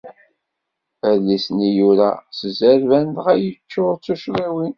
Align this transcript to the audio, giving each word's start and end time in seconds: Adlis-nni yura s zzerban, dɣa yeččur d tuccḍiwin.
Adlis-nni 1.09 1.69
yura 1.77 2.09
s 2.37 2.39
zzerban, 2.51 3.07
dɣa 3.15 3.33
yeččur 3.37 3.93
d 3.95 4.01
tuccḍiwin. 4.05 4.69